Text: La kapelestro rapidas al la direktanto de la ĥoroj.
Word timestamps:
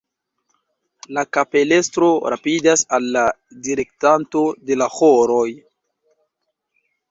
La 1.17 1.23
kapelestro 1.37 2.07
rapidas 2.35 2.85
al 2.99 3.07
la 3.17 3.23
direktanto 3.69 4.43
de 4.71 4.81
la 4.85 4.91
ĥoroj. 4.97 5.47